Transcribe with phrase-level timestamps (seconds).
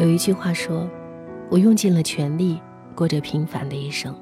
[0.00, 0.88] 有一句话说
[1.50, 2.58] ：“我用尽了全力，
[2.94, 4.14] 过着平凡的一生。”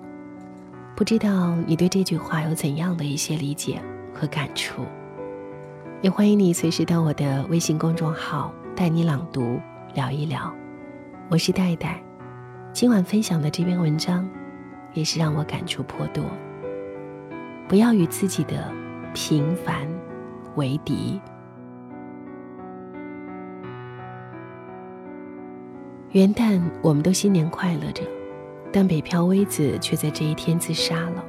[0.97, 3.81] 不知道你对这句话有怎样的一些理解
[4.13, 4.83] 和感触？
[6.03, 9.61] 也欢迎你随时到我的微信公众号带你朗读
[9.95, 10.53] 聊一聊。
[11.29, 12.03] 我是戴戴，
[12.73, 14.29] 今晚分享的这篇文章，
[14.95, 16.25] 也是让我感触颇多。
[17.69, 18.69] 不要与自己的
[19.15, 19.87] 平凡
[20.57, 21.21] 为敌。
[26.19, 28.03] 元旦，我们都新年快乐着，
[28.73, 31.25] 但北漂微子却在这一天自杀了。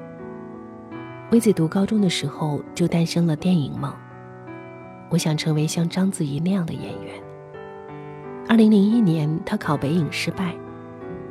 [1.30, 3.94] 微子读高中的时候就诞生了电影梦，
[5.12, 7.14] 我想成为像章子怡那样的演员。
[8.48, 10.56] 二零零一年，她考北影失败；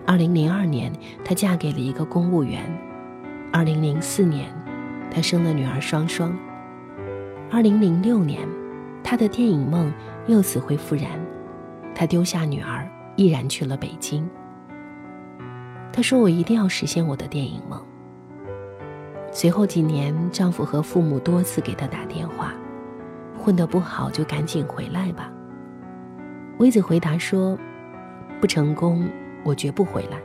[0.06, 0.92] 二零零二年，
[1.24, 2.60] 她嫁给了一个公务员；
[3.52, 4.46] 二零零四年，
[5.10, 6.30] 她生了女儿双双；
[7.50, 8.46] 二零零六年，
[9.02, 9.92] 她的电影梦
[10.28, 11.10] 又死灰复燃，
[11.92, 12.88] 她丢下女儿。
[13.19, 14.27] 毅然去了北京。
[15.93, 17.85] 她说：“我一定要实现我的电影梦。”
[19.33, 22.55] 随后几年，丈夫和父母多次给她打电话
[23.37, 25.33] ：“混得不好就赶紧回来吧。”
[26.59, 27.59] 薇子回答说
[28.41, 29.05] ：“不成功，
[29.43, 30.23] 我绝不回来。”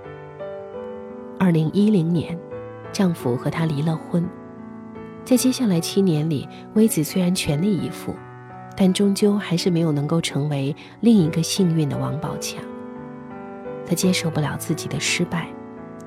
[1.40, 2.38] 二零一零年，
[2.92, 4.24] 丈夫和她离了婚。
[5.26, 8.14] 在接下来七年里，薇子虽然全力以赴，
[8.78, 12.64] 但终究还是没有能够成为另一个幸运的王宝强。
[13.86, 15.48] 他接受不了自己的失败，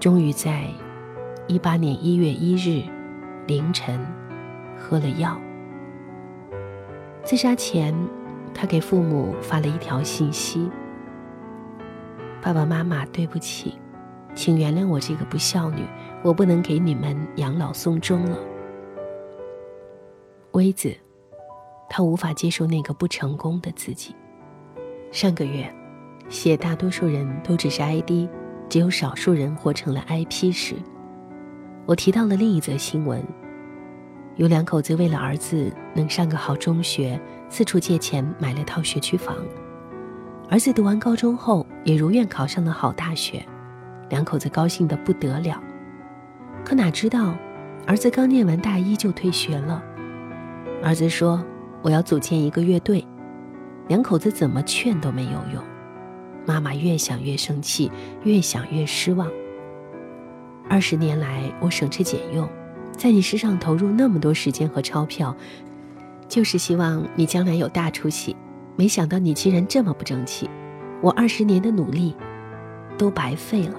[0.01, 0.67] 终于在
[1.47, 2.83] 一八年一月一日
[3.47, 4.05] 凌晨
[4.77, 5.39] 喝了药。
[7.23, 7.95] 自杀前，
[8.55, 10.71] 他给父母发了一条信息
[12.41, 13.79] ：“爸爸妈妈，对不起，
[14.35, 15.83] 请原谅我这个不孝女，
[16.23, 18.39] 我不能给你们养老送终了。”
[20.53, 20.97] 微子，
[21.91, 24.15] 他无法接受那个不成功的自己。
[25.13, 25.71] 上个月。
[26.29, 28.29] 写大多数人都只是 ID，
[28.69, 30.75] 只有少数人活成了 IP 时，
[31.87, 33.23] 我提到了另一则新闻：
[34.35, 39.37] 有两口子为了儿子能上个好中学，四处借钱买了套学区房。
[40.51, 43.45] 儿子读完高中后，也如愿考上了好大学，
[44.11, 45.63] 两口子高兴得不得了。
[46.65, 47.37] 可哪知道，
[47.87, 49.83] 儿子刚念完大一就退学了。
[50.83, 51.45] 儿子说
[51.83, 53.07] ：“我要组建一个乐队。”
[53.89, 55.63] 两口子怎么劝都没有用。
[56.47, 57.91] 妈妈越想越生气，
[58.23, 59.29] 越想越失望。
[60.69, 62.49] 二十年来，我省吃俭用，
[62.97, 65.37] 在你身上投入那么多时间和钞票，
[66.29, 68.37] 就是希望你将来有大出息。
[68.77, 70.49] 没想到你竟然这么不争气，
[71.01, 72.15] 我二十年的努力
[72.97, 73.75] 都白费了。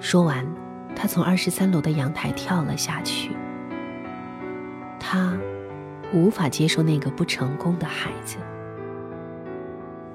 [0.00, 0.46] 说完，
[0.96, 3.30] 他从二十三楼的阳台跳了下去。
[4.98, 5.36] 他
[6.12, 8.36] 无法接受那个不成功的孩子。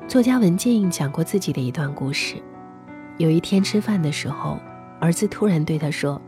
[0.07, 2.37] 作家文静讲过自己的一段故事。
[3.17, 4.57] 有一天吃饭的时候，
[5.01, 6.21] 儿子突然对他说：“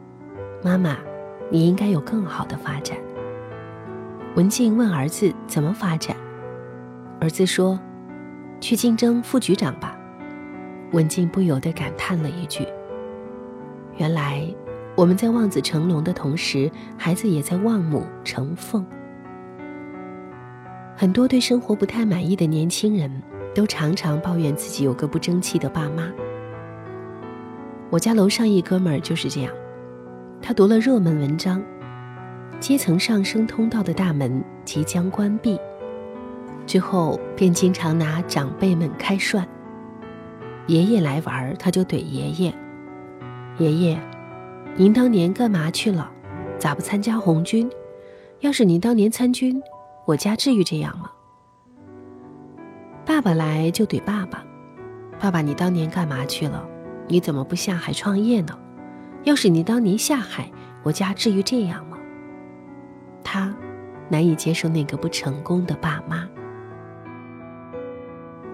[0.62, 0.98] 妈妈，
[1.50, 2.98] 你应该有更好的发展。”
[4.36, 6.14] 文静问儿子怎么发展，
[7.22, 7.80] 儿子说
[8.60, 9.98] ：“去竞争副局长吧。”
[10.92, 12.68] 文静不由得感叹了一句
[13.96, 14.46] ：“原来
[14.94, 18.86] 我们在望子成龙的同时，孩子也在望母成凤。”
[20.98, 23.10] 很多对生活不太满意的年轻人。
[23.54, 26.12] 都常常抱怨自己有个不争气的爸妈。
[27.90, 29.52] 我家楼上一哥们儿就是这样，
[30.42, 31.62] 他读了热门文章，
[32.60, 35.60] 阶层上升通道的大门即将关闭，
[36.68, 39.48] 之后便经常拿长辈们开涮。
[40.68, 42.54] 爷爷来玩，他就怼爷爷
[43.58, 44.00] ：“爷爷，
[44.76, 46.12] 您当年干嘛去了？
[46.60, 47.68] 咋不参加红军？
[48.42, 49.60] 要是您当年参军，
[50.06, 51.10] 我家至于这样吗？”
[53.10, 54.46] 爸爸来就怼爸爸
[55.20, 56.64] ：“爸爸，你当年干嘛去了？
[57.08, 58.56] 你怎么不下海创业呢？
[59.24, 60.48] 要是你当年下海，
[60.84, 61.98] 我家至于这样吗？”
[63.26, 63.52] 他
[64.10, 66.30] 难以接受那个不成功的爸妈。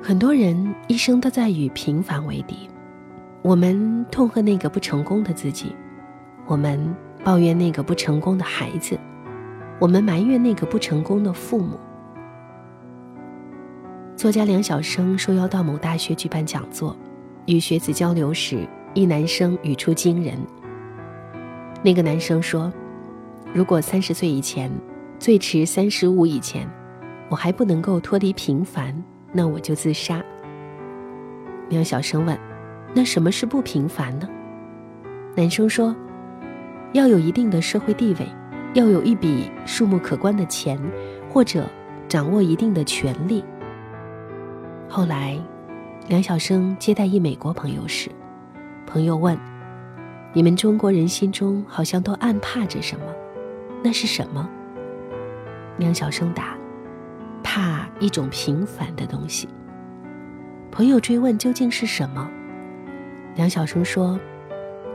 [0.02, 2.70] 很多人一生都在与平凡为敌，
[3.42, 5.76] 我们痛恨那个不成功的自己，
[6.48, 6.96] 我们
[7.26, 8.98] 抱怨那个不成功的孩子，
[9.80, 11.78] 我们埋怨那个不成功的父母。
[14.16, 16.96] 作家梁晓声受邀到某大学举办讲座，
[17.48, 20.38] 与学子交流时，一男生语出惊人。
[21.84, 22.72] 那个男生说
[23.54, 24.72] ：“如果三十岁以前，
[25.20, 26.66] 最迟三十五以前，
[27.28, 28.96] 我还不能够脱离平凡，
[29.34, 30.24] 那我就自杀。”
[31.68, 32.40] 梁晓声问
[32.96, 34.30] ：“那什么是不平凡呢？”
[35.36, 35.94] 男生说
[36.94, 38.26] ：“要有一定的社会地位，
[38.76, 40.80] 要有一笔数目可观的钱，
[41.30, 41.70] 或者
[42.08, 43.44] 掌握一定的权利。”
[44.88, 45.38] 后来，
[46.08, 48.10] 梁晓声接待一美国朋友时，
[48.86, 49.38] 朋友问
[50.32, 53.06] ：“你们中国人心中好像都暗怕着什么？
[53.84, 54.48] 那是什么？”
[55.78, 56.56] 梁晓声答
[57.44, 59.50] ：“怕一种平凡的东西。”
[60.72, 62.30] 朋友追问：“究竟是什么？”
[63.36, 64.18] 梁晓声说：“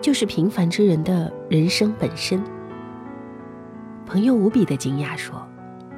[0.00, 2.42] 就是平凡之人的人生本身。”
[4.06, 5.46] 朋友无比的惊讶说：“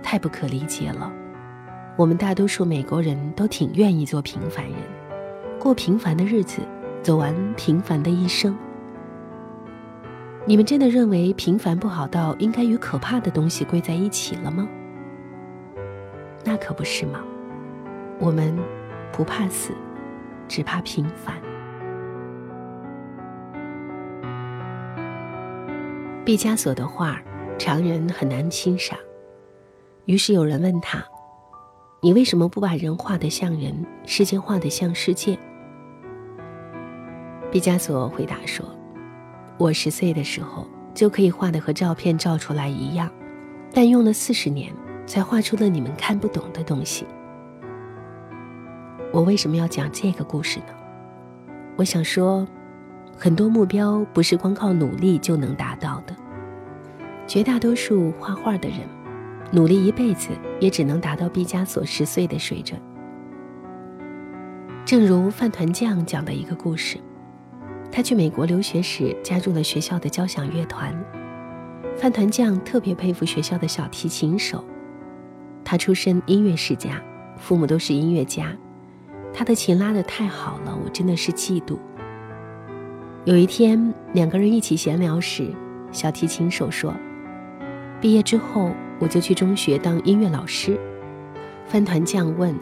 [0.02, 1.12] 太不可理解了！
[1.96, 4.74] 我们大多数美国人都挺愿意做平凡人，
[5.58, 6.62] 过平凡的日子，
[7.02, 8.56] 走完平凡的一生。
[10.46, 14.66] 你们真的认为平凡不好到应该与可怕的东西归在一起了吗？
[16.42, 17.22] 那可不是吗？
[18.18, 18.56] 我们
[19.12, 19.72] 不怕死，
[20.48, 21.36] 只怕平凡。”
[26.24, 27.20] 毕加索的画，
[27.58, 28.98] 常人很难欣赏。
[30.06, 31.04] 于是有人问他
[32.04, 35.38] ：“你为什么不把人画得像人，世界画得像世界？”
[37.48, 38.66] 毕加索回答说
[39.56, 43.08] ：“我十岁的时候就可以画的和照片照出来一样，
[43.72, 44.74] 但用了四十年
[45.06, 47.06] 才画出了你们看不懂的东西。”
[49.14, 50.74] 我为什么要讲这个故事呢？
[51.76, 52.46] 我想说。
[53.14, 56.16] 很多目标不是光靠努力就能达到的。
[57.26, 58.78] 绝大多数画画的人，
[59.52, 62.80] 努力一辈子也只能达到毕加索十岁的水准。
[64.84, 66.98] 正如饭团酱讲的一个故事，
[67.90, 70.92] 他去美国留学时加入了学校的交响乐团。
[71.98, 74.64] 饭团酱特别佩服学校的小提琴手，
[75.62, 77.00] 他出身音乐世家，
[77.36, 78.56] 父母都是音乐家，
[79.34, 81.76] 他的琴拉得太好了，我真的是嫉妒。
[83.24, 85.46] 有一天，两个人一起闲聊时，
[85.92, 86.92] 小提琴手说
[88.00, 88.72] ：“毕业之后，
[89.02, 90.78] 我就去中学当音乐老师。”
[91.66, 92.56] 饭团酱问：“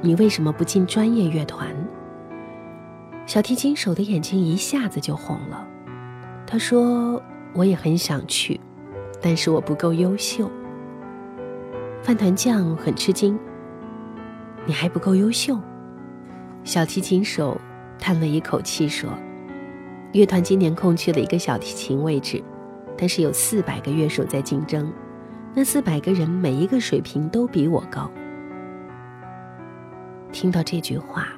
[0.00, 1.68] 你为什么不进专业乐团？”
[3.26, 5.66] 小提琴手的眼睛一下子就红了。
[6.46, 7.22] 他说
[7.52, 8.58] ：“我也很想去，
[9.20, 10.50] 但是我不够优秀。”
[12.02, 13.38] 饭团酱很吃惊
[14.66, 15.58] ：“你还不够优秀？”
[16.64, 17.60] 小提琴手
[17.98, 19.10] 叹了一口气说。
[20.12, 22.40] 乐团今年空缺了一个小提琴位置，
[22.96, 24.92] 但是有四百个乐手在竞争，
[25.56, 28.10] 那四百个人每一个水平都比我高。
[30.32, 31.28] 听到这句话，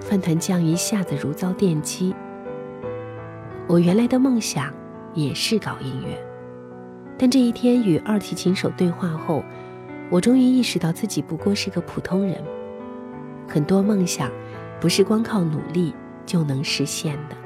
[0.00, 2.12] 饭团酱一下子如遭电击。
[3.68, 4.74] 我原来的梦想
[5.14, 6.18] 也是搞音乐，
[7.16, 9.44] 但这一天与二提琴手对话后，
[10.10, 12.42] 我终于意识到自己不过是个普通人。
[13.48, 14.28] 很多梦想，
[14.80, 15.94] 不是光靠努力
[16.26, 17.36] 就能实现的。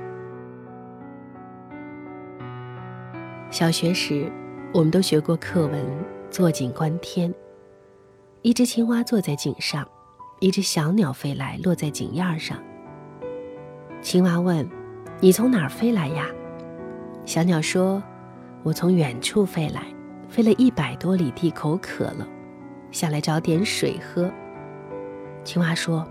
[3.50, 4.32] 小学时，
[4.76, 5.82] 我们都学过课文
[6.30, 7.32] “坐井观天”。
[8.42, 9.88] 一只青蛙坐在井上，
[10.38, 12.58] 一只小鸟飞来，落在井沿上。
[14.02, 14.68] 青蛙问
[15.18, 16.26] ：“你从哪儿飞来呀？”
[17.24, 18.02] 小鸟说
[18.62, 19.86] ：“我从远处飞来，
[20.28, 22.28] 飞了一百多里地，口渴了，
[22.90, 24.30] 下来找点水喝。”
[25.42, 26.06] 青蛙说：“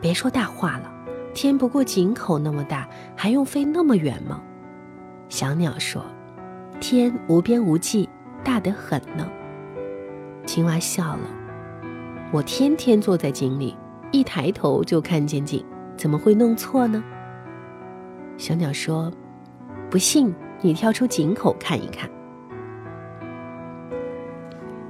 [0.00, 0.90] 别说大话了，
[1.34, 4.42] 天不过井口那么大，还用飞那么远吗？”
[5.28, 6.02] 小鸟说。
[6.80, 8.08] 天无边无际，
[8.44, 9.28] 大得很呢。
[10.44, 11.20] 青蛙笑了。
[12.32, 13.76] 我天天坐在井里，
[14.10, 15.64] 一抬头就看见井，
[15.96, 17.02] 怎么会弄错呢？
[18.36, 19.12] 小鸟说
[19.90, 22.08] ：“不信，你跳出井口看一看。”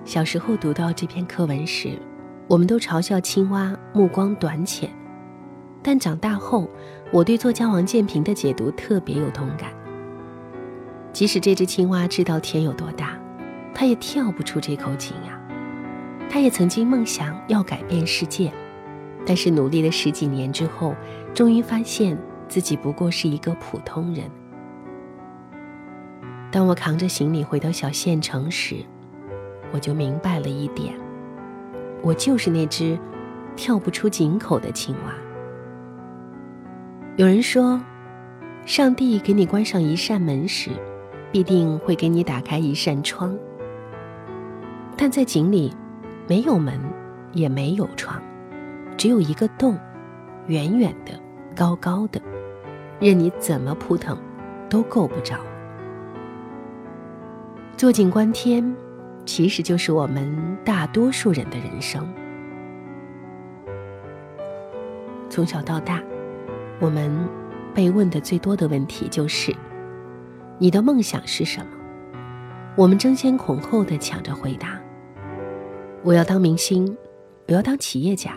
[0.04, 1.98] 小时候读到这篇课文时，
[2.48, 4.90] 我们都嘲笑青蛙目光短浅，
[5.82, 6.68] 但长大后，
[7.12, 9.70] 我对作家王建平的解读特别有同感。
[11.16, 13.18] 即使这只青蛙知道天有多大，
[13.72, 15.40] 它也跳不出这口井呀。
[16.28, 18.52] 它也曾经梦想要改变世界，
[19.24, 20.94] 但是努力了十几年之后，
[21.32, 22.18] 终于发现
[22.48, 24.30] 自己不过是一个普通人。
[26.52, 28.84] 当我扛着行李回到小县城时，
[29.72, 30.92] 我就明白了一点：
[32.02, 32.98] 我就是那只
[33.56, 35.14] 跳不出井口的青蛙。
[37.16, 37.80] 有人说，
[38.66, 40.72] 上帝给你关上一扇门时。
[41.36, 43.36] 必定会给你打开一扇窗，
[44.96, 45.70] 但在井里，
[46.26, 46.80] 没有门，
[47.34, 48.18] 也没有窗，
[48.96, 49.78] 只有一个洞，
[50.46, 51.12] 远远的，
[51.54, 52.18] 高高的，
[52.98, 54.16] 任你怎么扑腾，
[54.70, 55.36] 都够不着。
[57.76, 58.74] 坐井观天，
[59.26, 62.08] 其实就是我们大多数人的人生。
[65.28, 66.02] 从小到大，
[66.80, 67.14] 我们
[67.74, 69.54] 被问的最多的问题就是。
[70.58, 71.66] 你的梦想是什么？
[72.76, 74.80] 我们争先恐后的抢着回答。
[76.02, 76.96] 我要当明星，
[77.46, 78.32] 我要当企业家，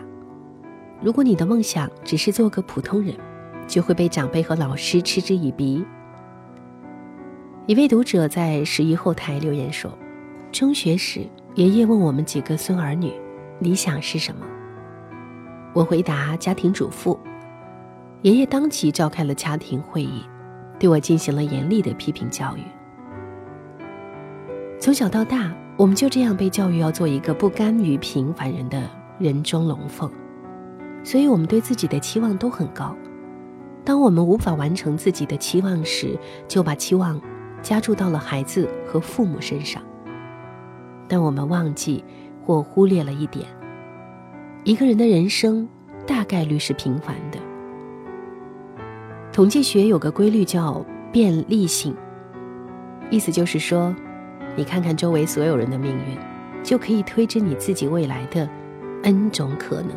[1.00, 3.14] 如果你的梦想只是做个普通人，
[3.66, 5.82] 就会被长辈和老师嗤之以鼻。
[7.66, 9.90] 一位读者在十一后台留言说
[10.52, 13.12] ：“中学时，爷爷问我们几个孙儿女，
[13.60, 14.44] 理想是什么？
[15.72, 17.18] 我回答家庭主妇。
[18.20, 20.22] 爷爷当即召开了家庭会议，
[20.80, 22.62] 对我进行了严厉的批评教育。
[24.80, 28.82] 从小到大，我们就这样被教育要做一个不甘于平凡人的
[29.20, 30.10] 人中龙凤，
[31.04, 32.96] 所以我们对自己的期望都很高。
[33.84, 36.18] 当我们无法完成自己的期望时，
[36.48, 37.20] 就把期望。”
[37.62, 39.82] 加注到了孩子和父母身上，
[41.06, 42.02] 但我们忘记
[42.42, 43.46] 或忽略了一点：
[44.64, 45.68] 一个人的人生
[46.06, 47.38] 大概率是平凡的。
[49.40, 51.96] 统计学有个规律叫便利性，
[53.08, 53.96] 意思就是说，
[54.54, 56.18] 你看看周围所有人的命运，
[56.62, 58.46] 就可以推知你自己未来的
[59.02, 59.92] n 种可能。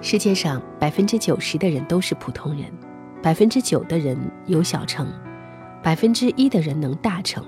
[0.00, 2.72] 世界上百分之九十的人都是普通人，
[3.22, 5.06] 百分之九的人有小成。
[5.82, 7.44] 百分之一的人能大成，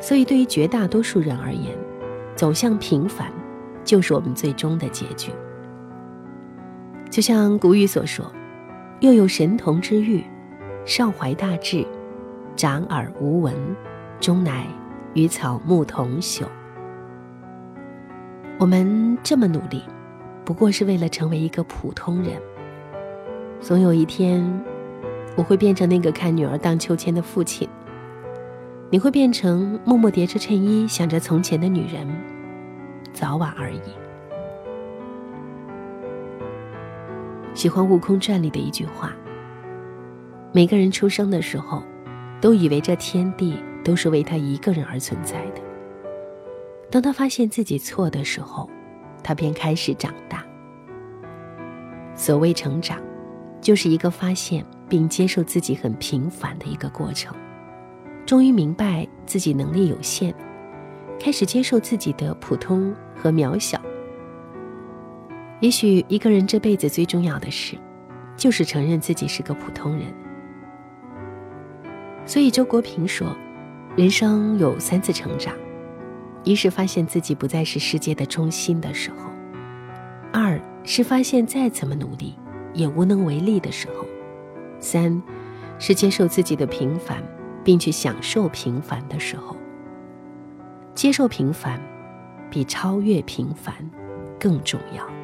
[0.00, 1.78] 所以对于绝大多数人而言，
[2.34, 3.32] 走向平凡
[3.84, 5.30] 就是我们最终的结局。
[7.08, 8.24] 就像古语所说
[9.00, 10.22] ：“又有神童之誉，
[10.84, 11.86] 少怀大志，
[12.54, 13.54] 长耳无闻，
[14.20, 14.66] 终乃
[15.14, 16.44] 与草木同朽。”
[18.58, 19.82] 我们这么努力，
[20.44, 22.40] 不过是为了成为一个普通人。
[23.60, 24.48] 总有一天。
[25.36, 27.66] 我会变成那个看女儿荡秋千的父亲，
[28.90, 32.06] 你会变成默默叠着衬衣想着从前的女人，
[33.12, 33.80] 早晚而已。
[37.54, 39.12] 喜欢《悟空传》里的一句话：
[40.52, 41.82] 每个人出生的时候，
[42.40, 45.60] 都以为这天地都是为他一个人而存在的。
[46.90, 48.68] 当他发现自己错的时候，
[49.22, 50.44] 他便开始长大。
[52.14, 53.00] 所谓成长，
[53.60, 54.64] 就是一个发现。
[54.90, 57.32] 并接受自己很平凡的一个过程，
[58.26, 60.34] 终于明白自己能力有限，
[61.16, 63.80] 开始接受自己的普通和渺小。
[65.60, 67.76] 也许一个人这辈子最重要的事，
[68.34, 70.06] 就是承认自己是个普通人。
[72.24, 73.36] 所以周国平说，
[73.96, 75.54] 人生有三次成长：
[76.44, 79.30] 一是发现自己不再是世界的中心的时候；
[80.32, 82.34] 二是发现再怎么努力
[82.72, 84.06] 也无能为力的时候。
[84.78, 85.22] 三，
[85.78, 87.22] 是接受自己的平凡，
[87.62, 89.54] 并去享受平凡的时候。
[90.94, 91.78] 接受平凡，
[92.50, 93.74] 比超越平凡
[94.38, 95.19] 更重要。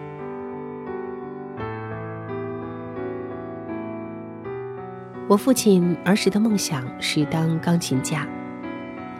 [5.28, 8.24] 我父亲儿时的梦想是当钢琴家，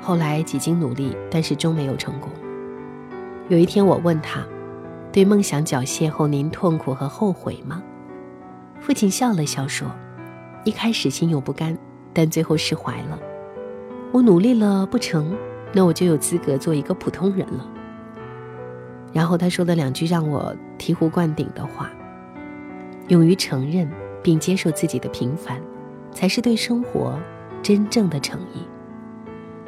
[0.01, 2.31] 后来几经努力，但是终没有成功。
[3.49, 4.47] 有一天，我问他
[5.11, 7.83] ：“对梦想缴械后，您痛苦和后悔吗？”
[8.81, 9.91] 父亲笑了笑说。
[10.63, 11.77] 一开始心有不甘，
[12.13, 13.19] 但最后释怀了。
[14.13, 15.37] 我努力了不成，
[15.73, 17.69] 那我就有资格做一个普通人了。
[19.13, 21.91] 然后他说了两句让我醍醐灌顶的话：
[23.09, 23.89] 勇于承认
[24.23, 25.61] 并接受自己的平凡，
[26.17, 27.21] 才是对生活
[27.63, 28.67] 真正的诚意。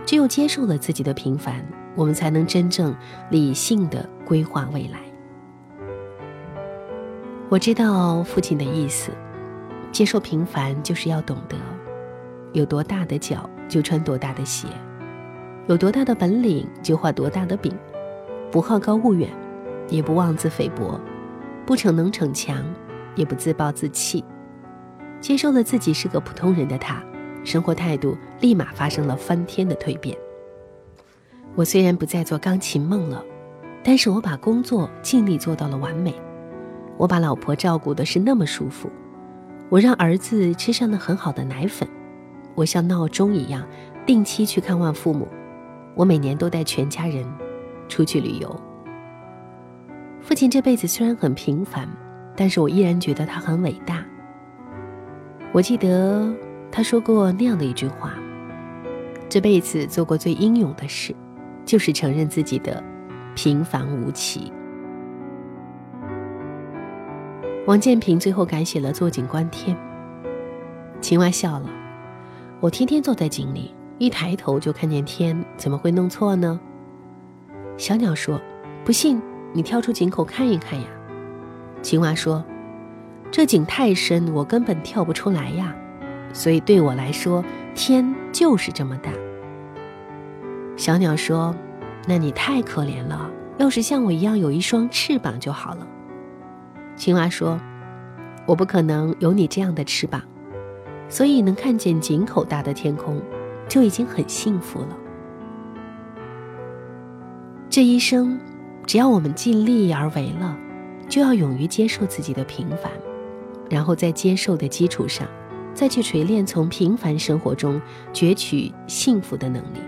[0.06, 1.62] 只有接受了自己的平凡，
[1.94, 2.96] 我们才能真正
[3.28, 4.98] 理性的规划未来。
[7.50, 9.12] 我知道父亲的意思。
[9.90, 11.56] 接受平凡，就是要懂得，
[12.52, 14.68] 有多大的脚就穿多大的鞋，
[15.66, 17.74] 有多大的本领就画多大的饼，
[18.50, 19.30] 不好高骛远，
[19.88, 21.00] 也不妄自菲薄，
[21.66, 22.62] 不逞能逞强，
[23.14, 24.22] 也不自暴自弃。
[25.20, 27.02] 接受了自己是个普通人的他，
[27.44, 30.16] 生活态度立马发生了翻天的蜕变。
[31.54, 33.24] 我虽然不再做钢琴梦了，
[33.82, 36.14] 但是我把工作尽力做到了完美，
[36.96, 38.88] 我把老婆照顾的是那么舒服。
[39.68, 41.86] 我让儿子吃上了很好的奶粉，
[42.54, 43.66] 我像闹钟一样
[44.06, 45.26] 定期去看望父母，
[45.94, 47.26] 我每年都带全家人
[47.88, 48.60] 出去旅游。
[50.20, 51.88] 父亲这辈子虽然很平凡，
[52.36, 54.04] 但是我依然觉得他很伟大。
[55.52, 56.32] 我记得
[56.70, 58.14] 他说过那样的一句话：
[59.28, 61.14] 这辈子做过最英勇的事，
[61.64, 62.82] 就是承认自己的
[63.34, 64.52] 平凡无奇。
[67.66, 69.76] 王建平最后改写了“坐井观天”。
[71.00, 71.68] 青蛙笑了
[72.60, 76.58] ：“我天天坐在井里，一抬头就看见天，怎么会弄错呢？”
[77.76, 78.40] 小鸟说
[78.84, 79.20] ：“不信，
[79.52, 80.86] 你跳出井口看一看呀。”
[81.82, 82.44] 青蛙说
[83.30, 85.74] ：“这井太深，我根本跳不出来呀。
[86.32, 87.44] 所以对我来说，
[87.74, 89.10] 天就是这么大。”
[90.76, 91.54] 小鸟说
[92.06, 95.86] ：“那你太可怜了，要是像我一样有一双翅膀就好了。”
[96.96, 97.58] 青蛙说
[98.46, 100.22] ：“我不可能有你这样的翅膀，
[101.08, 103.20] 所以能看见井口大的天空，
[103.68, 104.96] 就已经很幸福了。
[107.70, 108.38] 这一生，
[108.86, 110.56] 只要我们尽力而为了，
[111.08, 112.90] 就要勇于接受自己的平凡，
[113.68, 115.26] 然后在接受的基础上，
[115.74, 117.80] 再去锤炼从平凡生活中
[118.12, 119.78] 攫取幸福的能力。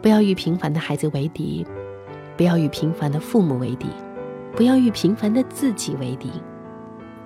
[0.00, 1.66] 不要与平凡的孩子为敌。”
[2.36, 3.88] 不要与平凡的父母为敌，
[4.54, 6.30] 不要与平凡的自己为敌。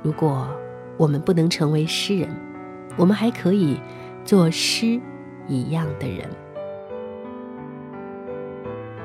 [0.03, 0.49] 如果
[0.97, 2.35] 我们不能成为诗人，
[2.97, 3.79] 我们还可以
[4.25, 4.99] 做诗
[5.47, 6.27] 一样的人。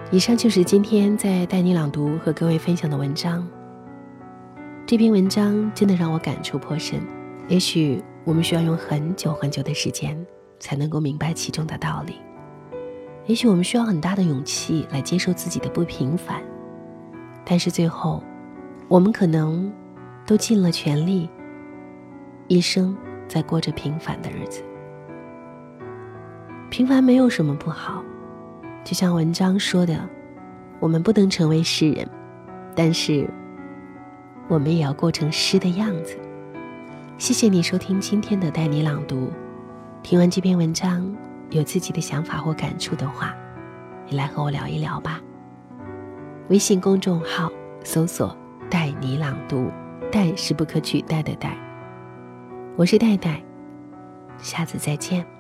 [0.10, 3.46] 以上就是今天在带你朗读和各位分享的文章。
[4.88, 7.02] 这篇文章真的让我感触颇深。
[7.50, 10.18] 也许我们需要用很久很久的时间，
[10.60, 12.16] 才能够明白其中的道理。
[13.26, 16.42] 也许我们需要很大的勇气来接受自己的不平凡，
[17.44, 18.24] 但是最后，
[18.88, 19.70] 我们可能
[20.26, 21.30] 都尽了全力，
[22.48, 22.96] 一生
[23.28, 24.64] 在过着平凡的日子。
[26.70, 28.02] 平凡没有什么不好，
[28.86, 30.00] 就像文章说的，
[30.80, 32.10] 我们不能成为诗人，
[32.74, 33.30] 但是
[34.48, 36.18] 我们也要过成诗的样子。
[37.18, 39.32] 谢谢你收听今天的带你朗读，
[40.04, 41.16] 听完这篇文章。
[41.50, 43.34] 有自己的想法或感触的话，
[44.06, 45.22] 你来和我聊一聊吧。
[46.50, 47.50] 微信公众号
[47.86, 48.36] 搜索
[48.70, 49.72] “带你朗读
[50.12, 51.58] ”，“带”是不可取代的“带”。
[52.76, 53.42] 我是戴戴，
[54.40, 55.37] 下次再见。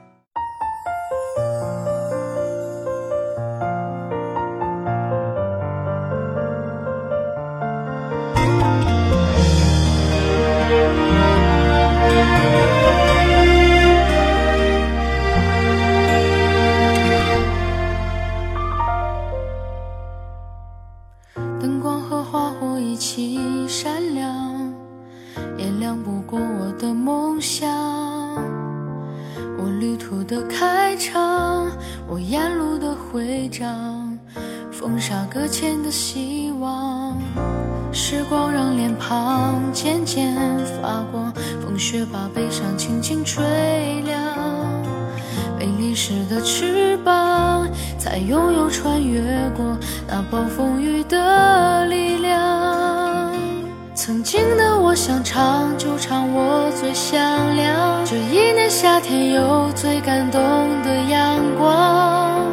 [54.07, 57.19] 曾经的我想唱就唱，我最响
[57.57, 58.05] 亮。
[58.05, 60.41] 这一年夏天有最感动
[60.81, 62.45] 的阳光。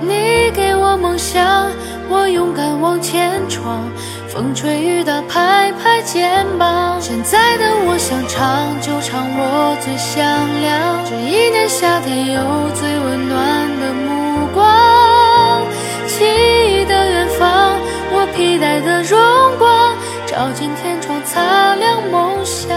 [0.00, 1.70] 你给我梦想，
[2.08, 3.88] 我勇敢往前闯。
[4.26, 7.00] 风吹雨打，拍拍肩膀。
[7.00, 10.20] 现在的我想唱就唱，我最响
[10.60, 11.04] 亮。
[11.08, 12.42] 这一年夏天有
[12.74, 13.38] 最温暖
[13.78, 15.62] 的目光。
[16.08, 17.78] 记忆的远方，
[18.10, 19.16] 我披戴的荣
[19.56, 19.94] 光，
[20.36, 22.68] 照进天窗，擦亮梦想。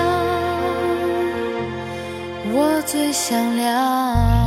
[2.54, 4.39] 我最响亮。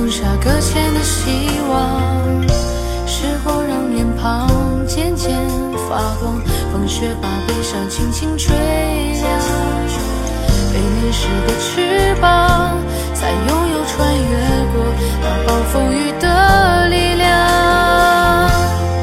[0.00, 1.28] 风沙搁浅的希
[1.68, 2.00] 望，
[3.06, 4.48] 时光让脸庞
[4.86, 5.30] 渐渐
[5.90, 6.40] 发光，
[6.72, 9.28] 风雪把悲伤轻轻吹凉，
[10.72, 12.78] 被淋湿的翅膀，
[13.12, 14.38] 才拥有穿越
[14.72, 14.82] 过
[15.20, 17.28] 那暴风雨的力量。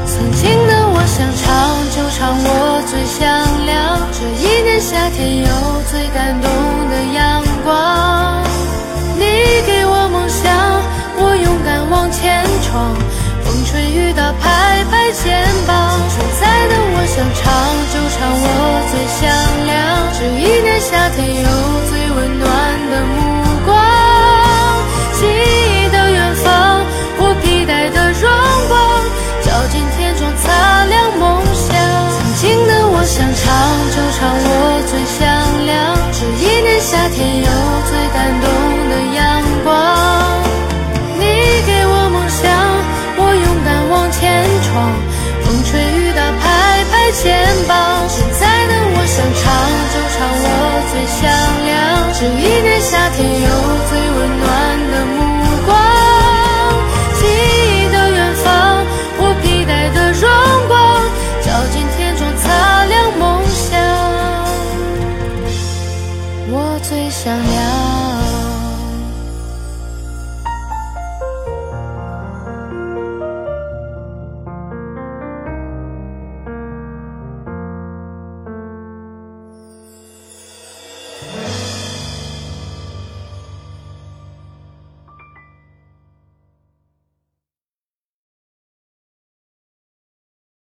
[0.08, 1.46] 曾经的我想唱
[1.94, 3.22] 就唱，我最响
[3.68, 4.02] 亮。
[4.12, 5.78] 这一年夏天有。
[5.90, 6.52] 最感动
[13.44, 15.24] 风吹雨打，拍拍肩
[15.66, 15.74] 膀。
[16.10, 17.44] 现在的我想唱
[17.94, 18.46] 就唱，我
[18.90, 19.22] 最响
[19.66, 19.76] 亮。
[20.18, 21.48] 这一年夏天有
[21.90, 22.46] 最温暖
[22.92, 23.18] 的目
[23.66, 23.70] 光，
[25.14, 26.46] 记忆的远方，
[27.20, 28.26] 我披戴的荣
[28.68, 28.74] 光，
[29.44, 31.68] 照进天窗，擦亮梦想。
[32.18, 33.46] 曾经的我想唱
[33.94, 34.52] 就唱，我
[52.20, 53.48] 这一年夏天有
[53.88, 55.27] 最温暖的目